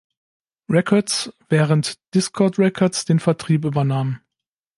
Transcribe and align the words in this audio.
Records, 0.67 1.31
während 1.47 1.99
Dischord 2.15 2.57
Records 2.57 3.05
den 3.05 3.19
Vertrieb 3.19 3.65
übernahm. 3.65 4.19